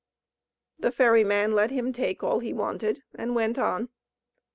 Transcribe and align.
'"The 0.79 0.91
ferry 0.91 1.23
man 1.23 1.53
let 1.53 1.69
him 1.69 1.93
take 1.93 2.23
all 2.23 2.39
he 2.39 2.53
wanted 2.53 3.03
and 3.13 3.35
went 3.35 3.59
on. 3.59 3.89